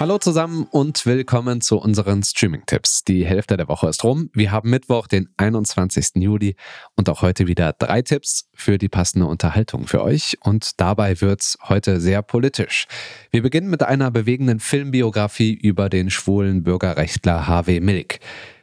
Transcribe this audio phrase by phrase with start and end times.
[0.00, 3.04] Hallo zusammen und willkommen zu unseren Streaming-Tipps.
[3.04, 4.30] Die Hälfte der Woche ist rum.
[4.32, 6.12] Wir haben Mittwoch, den 21.
[6.14, 6.56] Juli
[6.96, 10.38] und auch heute wieder drei Tipps für die passende Unterhaltung für euch.
[10.40, 12.86] Und dabei wird's heute sehr politisch.
[13.30, 18.20] Wir beginnen mit einer bewegenden Filmbiografie über den schwulen Bürgerrechtler Harvey Milk.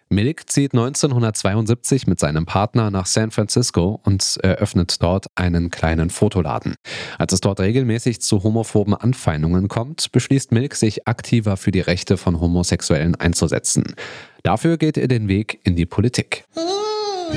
[0.09, 6.75] Milk zieht 1972 mit seinem Partner nach San Francisco und eröffnet dort einen kleinen Fotoladen.
[7.17, 12.17] Als es dort regelmäßig zu homophoben Anfeindungen kommt, beschließt Milk, sich aktiver für die Rechte
[12.17, 13.95] von Homosexuellen einzusetzen.
[14.43, 16.45] Dafür geht er den Weg in die Politik.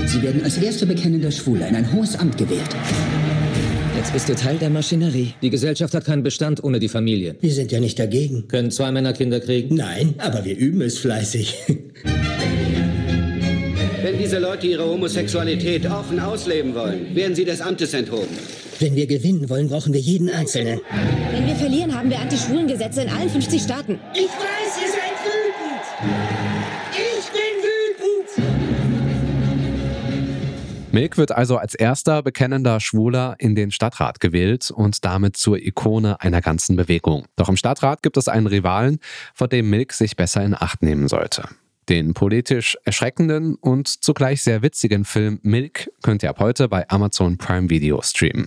[0.06, 2.76] Sie werden als erster bekennender Schwuler in ein hohes Amt gewählt.
[3.96, 5.34] Jetzt bist du Teil der Maschinerie.
[5.42, 7.36] Die Gesellschaft hat keinen Bestand ohne die Familie.
[7.40, 8.46] Wir sind ja nicht dagegen.
[8.46, 9.74] Können zwei Männer Kinder kriegen?
[9.74, 11.56] Nein, aber wir üben es fleißig.
[14.02, 18.34] Wenn diese Leute ihre Homosexualität offen ausleben wollen, werden sie des Amtes enthoben.
[18.78, 20.80] Wenn wir gewinnen wollen, brauchen wir jeden Einzelnen.
[21.30, 24.00] Wenn wir verlieren, haben wir Anti-Schwulen-Gesetze in allen 50 Staaten.
[24.14, 25.82] Ich weiß, ihr seid wütend.
[26.92, 27.40] Ich bin
[28.38, 28.40] wütend.
[30.92, 36.22] Milk wird also als erster bekennender Schwuler in den Stadtrat gewählt und damit zur Ikone
[36.22, 37.26] einer ganzen Bewegung.
[37.36, 38.98] Doch im Stadtrat gibt es einen Rivalen,
[39.34, 41.44] vor dem Milk sich besser in Acht nehmen sollte.
[41.90, 47.36] Den politisch erschreckenden und zugleich sehr witzigen Film Milk könnt ihr ab heute bei Amazon
[47.36, 48.46] Prime Video streamen.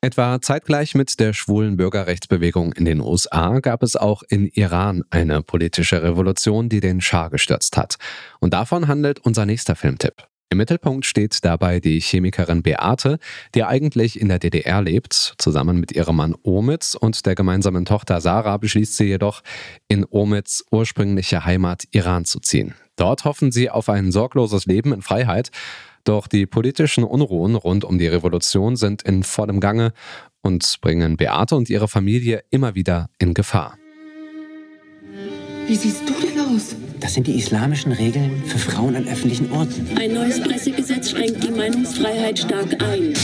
[0.00, 5.42] Etwa zeitgleich mit der schwulen Bürgerrechtsbewegung in den USA gab es auch in Iran eine
[5.42, 7.96] politische Revolution, die den Schah gestürzt hat.
[8.38, 10.28] Und davon handelt unser nächster Filmtipp.
[10.52, 13.18] Im Mittelpunkt steht dabei die Chemikerin Beate,
[13.54, 15.32] die eigentlich in der DDR lebt.
[15.38, 19.40] Zusammen mit ihrem Mann Omid und der gemeinsamen Tochter Sarah beschließt sie jedoch,
[19.88, 22.74] in Omids ursprüngliche Heimat Iran zu ziehen.
[22.96, 25.52] Dort hoffen sie auf ein sorgloses Leben in Freiheit.
[26.04, 29.94] Doch die politischen Unruhen rund um die Revolution sind in vollem Gange
[30.42, 33.78] und bringen Beate und ihre Familie immer wieder in Gefahr.
[35.66, 36.74] Wie siehst du denn aus?
[37.00, 39.86] Das sind die islamischen Regeln für Frauen an öffentlichen Orten.
[39.98, 43.14] Ein neues Pressegesetz schränkt die Meinungsfreiheit stark ein.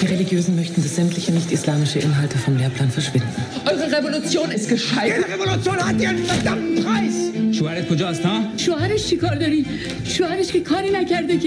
[0.00, 3.28] Die Religiösen möchten, dass sämtliche nicht-islamische Inhalte vom Lehrplan verschwinden.
[3.64, 5.26] Eure Revolution ist gescheitert.
[5.28, 7.56] Jede Revolution hat ihren verdammten Preis.
[7.56, 8.48] Schuaret kujast, ha?
[8.56, 9.64] Schuaret chikardari.
[10.04, 11.38] Schuaret chikari nakerde.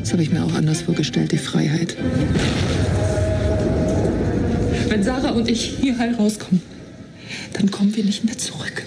[0.00, 1.96] Das habe ich mir auch anders vorgestellt, die Freiheit.
[4.88, 6.62] Wenn Sarah und ich hier heil rauskommen,
[7.54, 8.85] dann kommen wir nicht mehr zurück.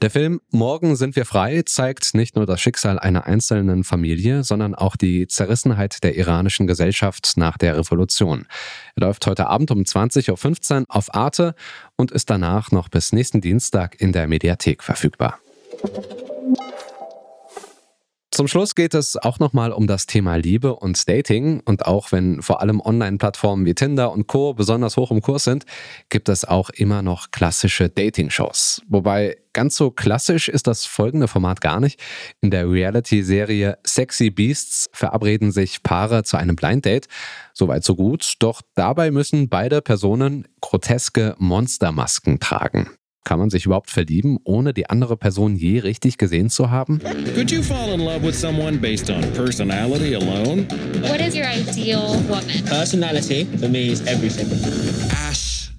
[0.00, 4.76] Der Film Morgen sind wir frei zeigt nicht nur das Schicksal einer einzelnen Familie, sondern
[4.76, 8.46] auch die Zerrissenheit der iranischen Gesellschaft nach der Revolution.
[8.94, 11.56] Er läuft heute Abend um 20.15 Uhr auf Arte
[11.96, 15.40] und ist danach noch bis nächsten Dienstag in der Mediathek verfügbar.
[18.38, 21.60] Zum Schluss geht es auch nochmal um das Thema Liebe und Dating.
[21.64, 24.54] Und auch wenn vor allem Online-Plattformen wie Tinder und Co.
[24.54, 25.66] besonders hoch im Kurs sind,
[26.08, 28.82] gibt es auch immer noch klassische Dating-Shows.
[28.86, 31.98] Wobei ganz so klassisch ist das folgende Format gar nicht.
[32.40, 37.08] In der Reality-Serie Sexy Beasts verabreden sich Paare zu einem Blind Date.
[37.54, 38.34] Soweit so gut.
[38.38, 42.88] Doch dabei müssen beide Personen groteske Monstermasken tragen.
[43.28, 46.98] Kann man sich überhaupt verlieben, ohne die andere Person je richtig gesehen zu haben?
[47.34, 50.66] Could you fall in love with someone based on personality alone?
[51.02, 52.64] What is your ideal woman?
[52.64, 54.48] Personality for me is everything.
[55.10, 55.72] Ass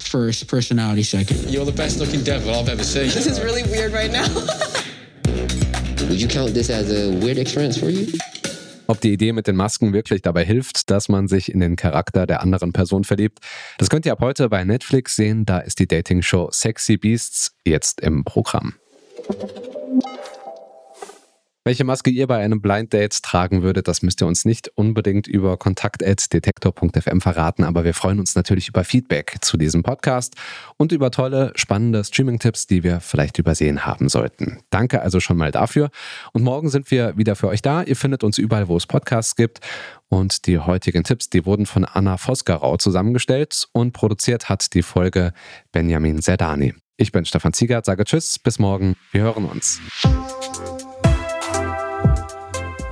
[0.00, 1.48] first, personality second.
[1.48, 3.04] You're the best looking devil I've ever seen.
[3.04, 4.26] This is really weird right now.
[6.08, 8.08] Would you count this as a weird experience for you?
[8.88, 12.26] Ob die Idee mit den Masken wirklich dabei hilft, dass man sich in den Charakter
[12.26, 13.40] der anderen Person verliebt,
[13.78, 15.44] das könnt ihr ab heute bei Netflix sehen.
[15.44, 18.74] Da ist die Dating-Show Sexy Beasts jetzt im Programm.
[21.66, 25.26] Welche Maske ihr bei einem Blind Date tragen würdet, das müsst ihr uns nicht unbedingt
[25.26, 30.36] über kontakt.detektor.fm verraten, aber wir freuen uns natürlich über Feedback zu diesem Podcast
[30.76, 34.60] und über tolle, spannende Streaming-Tipps, die wir vielleicht übersehen haben sollten.
[34.70, 35.90] Danke also schon mal dafür.
[36.32, 37.82] Und morgen sind wir wieder für euch da.
[37.82, 39.58] Ihr findet uns überall, wo es Podcasts gibt.
[40.08, 45.32] Und die heutigen Tipps, die wurden von Anna Vosgerau zusammengestellt und produziert hat die Folge
[45.72, 46.74] Benjamin Zerdani.
[46.96, 48.94] Ich bin Stefan Ziegert, sage Tschüss, bis morgen.
[49.10, 49.80] Wir hören uns.